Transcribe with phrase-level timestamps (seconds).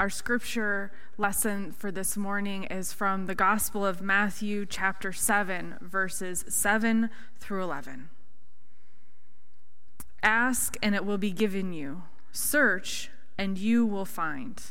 [0.00, 6.42] Our scripture lesson for this morning is from the Gospel of Matthew, chapter 7, verses
[6.48, 8.08] 7 through 11.
[10.22, 12.04] Ask, and it will be given you.
[12.32, 14.62] Search, and you will find.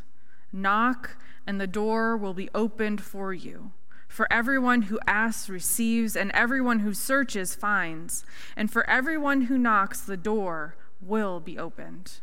[0.52, 3.70] Knock, and the door will be opened for you.
[4.08, 8.26] For everyone who asks receives, and everyone who searches finds,
[8.58, 12.14] and for everyone who knocks, the door will be opened.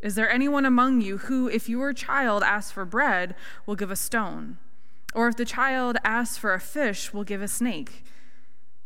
[0.00, 3.34] Is there anyone among you who, if your child asks for bread,
[3.66, 4.58] will give a stone?
[5.14, 8.04] Or if the child asks for a fish, will give a snake?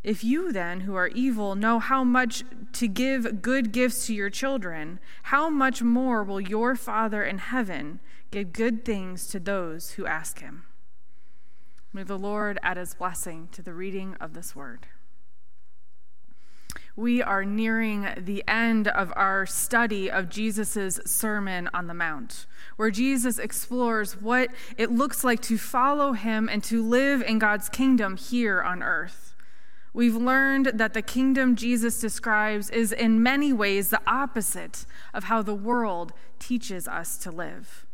[0.03, 4.31] If you then, who are evil, know how much to give good gifts to your
[4.31, 8.01] children, how much more will your Father in heaven
[8.31, 10.65] give good things to those who ask him?
[11.93, 14.87] May the Lord add his blessing to the reading of this word
[16.97, 22.47] we are nearing the end of our study of Jesus' Sermon on the Mount,
[22.77, 27.69] where Jesus explores what it looks like to follow him and to live in God's
[27.69, 29.35] kingdom here on earth.
[29.95, 35.43] We've learned that the kingdom Jesus describes is in many ways the opposite of how
[35.43, 37.87] the world teaches us to live.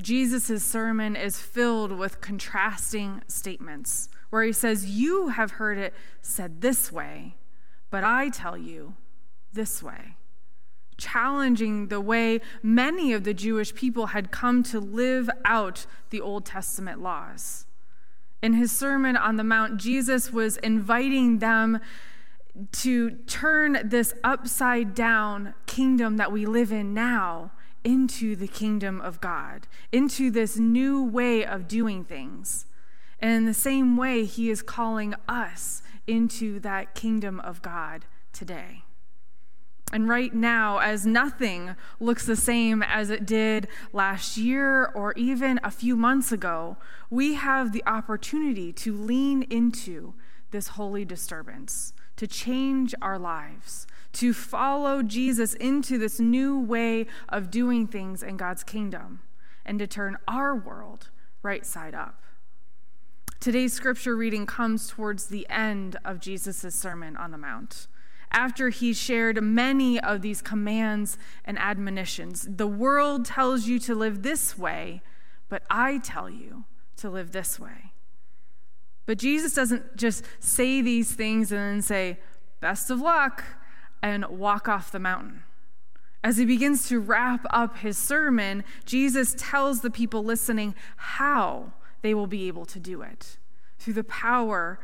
[0.00, 6.60] Jesus' sermon is filled with contrasting statements where he says, You have heard it said
[6.60, 7.36] this way
[7.94, 8.94] but I tell you
[9.52, 10.16] this way,
[10.98, 16.44] challenging the way many of the Jewish people had come to live out the Old
[16.44, 17.66] Testament laws.
[18.42, 21.78] In his Sermon on the Mount, Jesus was inviting them
[22.72, 27.52] to turn this upside down kingdom that we live in now
[27.84, 32.66] into the kingdom of God, into this new way of doing things.
[33.20, 38.84] And in the same way, he is calling us into that kingdom of God today.
[39.92, 45.60] And right now, as nothing looks the same as it did last year or even
[45.62, 46.76] a few months ago,
[47.10, 50.14] we have the opportunity to lean into
[50.50, 57.50] this holy disturbance, to change our lives, to follow Jesus into this new way of
[57.50, 59.20] doing things in God's kingdom,
[59.64, 61.10] and to turn our world
[61.42, 62.20] right side up.
[63.40, 67.88] Today's scripture reading comes towards the end of Jesus' Sermon on the Mount.
[68.30, 74.22] After he shared many of these commands and admonitions, the world tells you to live
[74.22, 75.02] this way,
[75.48, 76.64] but I tell you
[76.96, 77.92] to live this way.
[79.06, 82.18] But Jesus doesn't just say these things and then say,
[82.60, 83.44] best of luck,
[84.02, 85.42] and walk off the mountain.
[86.22, 92.12] As he begins to wrap up his sermon, Jesus tells the people listening how they
[92.12, 93.38] will be able to do it
[93.78, 94.78] through the power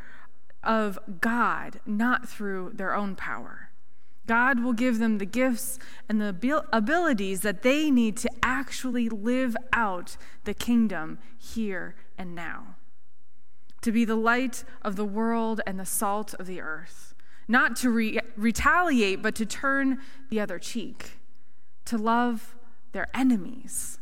[0.65, 3.69] of God, not through their own power.
[4.27, 5.79] God will give them the gifts
[6.09, 12.77] and the abilities that they need to actually live out the kingdom here and now.
[13.83, 17.15] To be the light of the world and the salt of the earth.
[17.47, 19.99] Not to re- retaliate, but to turn
[20.31, 21.19] the other cheek.
[21.85, 22.57] To love
[22.93, 23.99] their enemies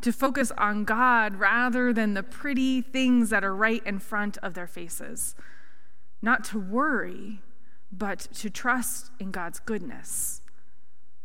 [0.00, 4.54] to focus on God rather than the pretty things that are right in front of
[4.54, 5.34] their faces.
[6.22, 7.40] Not to worry,
[7.90, 10.42] but to trust in God's goodness.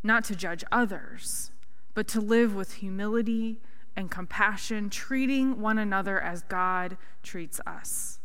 [0.01, 1.51] Not to judge others,
[1.93, 3.61] but to live with humility
[3.95, 8.19] and compassion, treating one another as God treats us.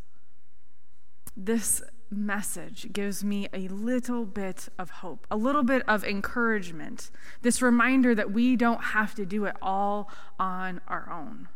[1.37, 7.11] This message gives me a little bit of hope, a little bit of encouragement,
[7.43, 11.49] this reminder that we don't have to do it all on our own.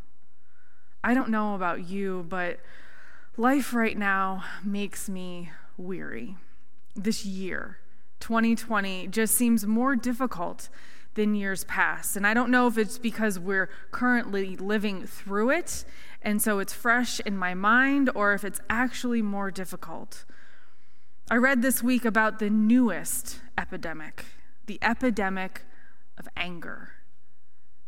[1.02, 2.60] I don't know about you, but
[3.36, 6.36] life right now makes me weary.
[6.94, 7.78] This year,
[8.20, 10.68] 2020, just seems more difficult
[11.14, 12.16] than years past.
[12.16, 15.84] And I don't know if it's because we're currently living through it,
[16.22, 20.24] and so it's fresh in my mind, or if it's actually more difficult.
[21.32, 24.26] I read this week about the newest epidemic,
[24.66, 25.62] the epidemic
[26.18, 26.90] of anger.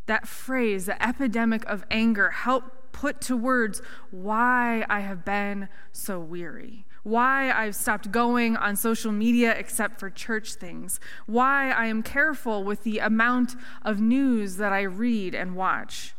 [0.07, 6.19] That phrase, the epidemic of anger, helped put to words why I have been so
[6.19, 12.03] weary, why I've stopped going on social media except for church things, why I am
[12.03, 16.15] careful with the amount of news that I read and watch.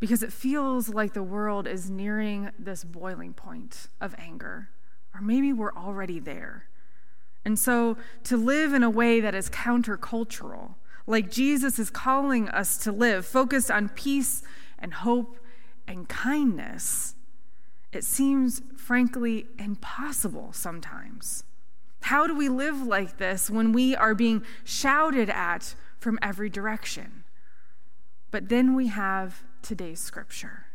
[0.00, 4.70] Because it feels like the world is nearing this boiling point of anger.
[5.14, 6.68] Or maybe we're already there.
[7.44, 10.74] And so to live in a way that is countercultural,
[11.06, 14.42] like Jesus is calling us to live, focused on peace
[14.78, 15.38] and hope
[15.86, 17.14] and kindness,
[17.92, 21.44] it seems frankly impossible sometimes.
[22.02, 27.24] How do we live like this when we are being shouted at from every direction?
[28.30, 30.66] But then we have today's scripture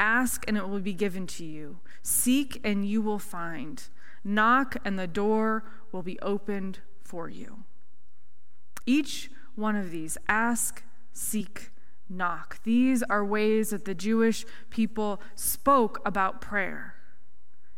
[0.00, 1.80] Ask, and it will be given to you.
[2.02, 3.82] Seek, and you will find.
[4.24, 5.62] Knock, and the door
[5.92, 7.64] will be opened for you.
[8.86, 10.82] Each one of these ask,
[11.12, 11.70] seek,
[12.08, 12.62] knock.
[12.64, 16.94] These are ways that the Jewish people spoke about prayer,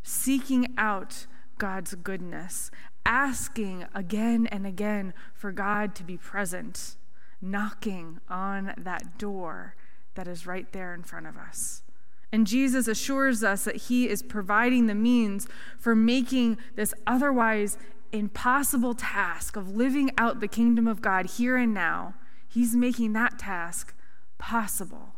[0.05, 1.27] seeking out
[1.59, 2.71] God's goodness,
[3.05, 6.97] asking again and again for God to be present,
[7.41, 9.75] knocking on that door
[10.15, 11.83] that is right there in front of us.
[12.33, 15.47] And Jesus assures us that he is providing the means
[15.79, 17.77] for making this otherwise
[18.11, 22.15] impossible task of living out the kingdom of God here and now.
[22.49, 23.95] He's making that task
[24.39, 25.17] possible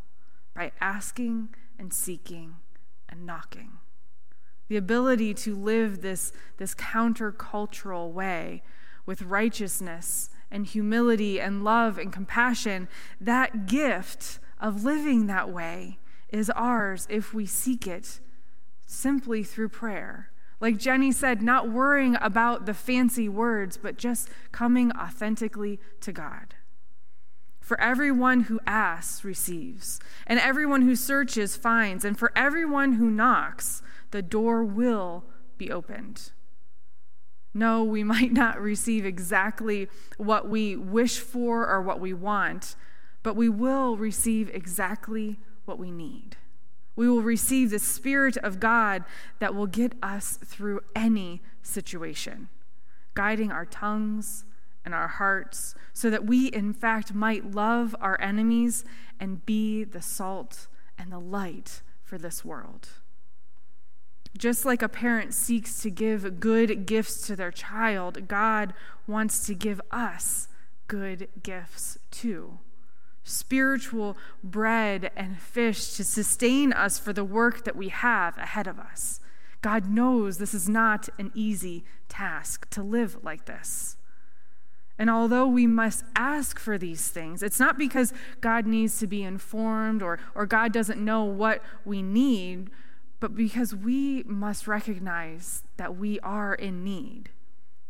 [0.53, 2.55] by asking and seeking
[3.07, 3.77] and knocking.
[4.67, 8.61] The ability to live this, this countercultural way
[9.05, 12.87] with righteousness and humility and love and compassion,
[13.21, 15.99] that gift of living that way
[16.35, 18.19] is ours if we seek it
[18.85, 20.31] simply through prayer.
[20.59, 26.55] Like Jenny said, not worrying about the fancy words, but just coming authentically to God.
[27.59, 33.81] For everyone who asks receives, and everyone who searches finds, and for everyone who knocks,
[34.11, 35.25] the door will
[35.57, 36.31] be opened.
[37.53, 39.87] No, we might not receive exactly
[40.17, 42.75] what we wish for or what we want,
[43.23, 46.37] but we will receive exactly what we need.
[46.95, 49.03] We will receive the Spirit of God
[49.39, 52.47] that will get us through any situation,
[53.13, 54.45] guiding our tongues
[54.85, 58.85] and our hearts so that we, in fact, might love our enemies
[59.19, 60.67] and be the salt
[60.97, 62.89] and the light for this world.
[64.37, 68.73] Just like a parent seeks to give good gifts to their child, God
[69.07, 70.49] wants to give us
[70.87, 72.59] good gifts too
[73.25, 78.79] spiritual bread and fish to sustain us for the work that we have ahead of
[78.79, 79.19] us.
[79.61, 83.97] God knows this is not an easy task to live like this.
[84.97, 89.23] And although we must ask for these things, it's not because God needs to be
[89.23, 92.69] informed or, or God doesn't know what we need,
[93.19, 97.31] but because we must recognize that we are in need.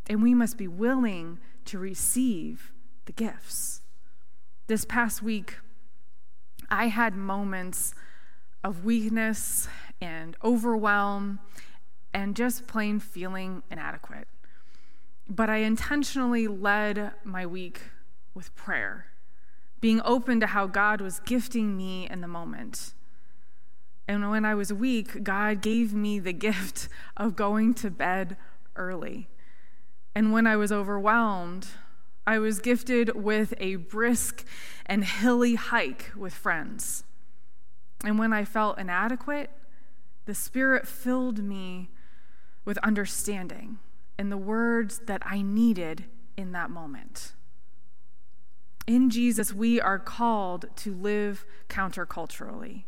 [0.08, 2.72] And we must be willing to receive
[3.06, 3.81] the gifts.
[4.68, 5.58] This past week,
[6.72, 7.94] I had moments
[8.64, 9.68] of weakness
[10.02, 11.40] and overwhelm
[12.16, 14.28] and just plain feeling inadequate.
[15.30, 17.82] But I intentionally led my week
[18.34, 19.06] with prayer,
[19.82, 22.96] being open to how God was gifting me in the moment.
[24.08, 28.36] And when I was weak, God gave me the gift of going to bed
[28.76, 29.28] early.
[30.16, 31.68] And when I was overwhelmed,
[32.27, 34.45] I was gifted with a brisk
[34.86, 37.04] and hilly hike with friends.
[38.04, 39.51] And when I felt inadequate,
[40.25, 41.92] the Spirit filled me
[42.63, 43.77] with understanding
[44.18, 46.06] and the words that I needed
[46.36, 47.33] in that moment.
[48.88, 52.83] In Jesus, we are called to live counterculturally,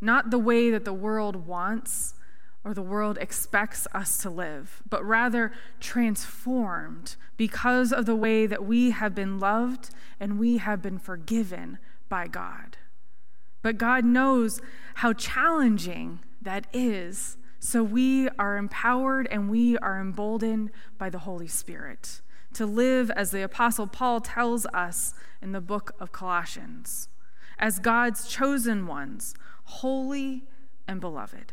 [0.00, 2.14] not the way that the world wants
[2.64, 8.64] or the world expects us to live, but rather transformed because of the way that
[8.64, 11.78] we have been loved and we have been forgiven
[12.08, 12.78] by God.
[13.60, 14.60] But God knows
[14.96, 21.48] how challenging that is, so we are empowered and we are emboldened by the Holy
[21.48, 22.20] Spirit
[22.54, 27.08] to live as the Apostle Paul tells us in the book of Colossians,
[27.58, 30.44] as God's chosen ones, holy
[30.86, 31.52] and beloved.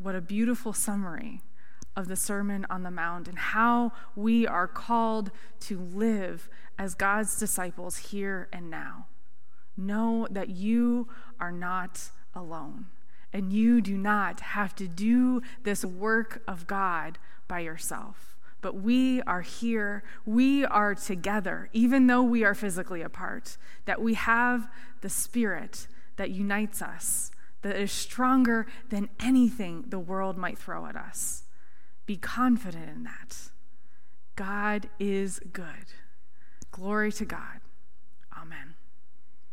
[0.00, 1.42] What a beautiful summary
[1.96, 7.36] of the Sermon on the Mount and how we are called to live as God's
[7.36, 9.06] disciples here and now.
[9.76, 11.08] Know that you
[11.40, 12.86] are not alone
[13.32, 18.36] and you do not have to do this work of God by yourself.
[18.60, 24.14] But we are here, we are together, even though we are physically apart, that we
[24.14, 24.68] have
[25.00, 30.96] the Spirit that unites us that is stronger than anything the world might throw at
[30.96, 31.44] us.
[32.06, 33.50] Be confident in that.
[34.36, 35.92] God is good.
[36.70, 37.60] Glory to God.
[38.36, 38.77] Amen.